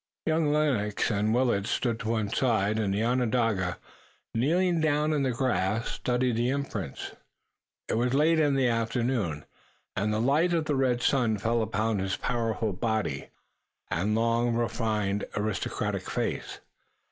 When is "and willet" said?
1.11-1.67